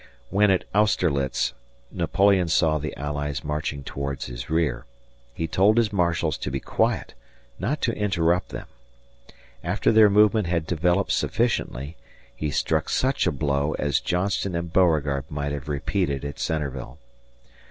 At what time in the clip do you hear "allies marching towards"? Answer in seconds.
2.97-4.25